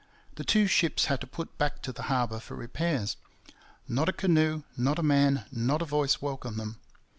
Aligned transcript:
The 0.33 0.43
two 0.43 0.65
ships 0.65 1.05
had 1.05 1.21
to 1.21 1.27
put 1.27 1.59
back 1.59 1.83
to 1.83 1.91
the 1.91 2.01
harbour 2.09 2.39
for 2.39 2.55
repairs. 2.55 3.17
Not 3.87 4.09
a 4.09 4.13
canoe, 4.13 4.63
not 4.75 4.97
a 4.97 5.03
man, 5.03 5.45
not 5.51 5.83
a 5.83 5.85
voice, 5.85 6.19
welcomed 6.19 6.57
them. 6.57 6.79